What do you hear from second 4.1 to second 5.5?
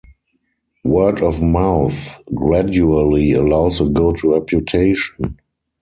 reputation.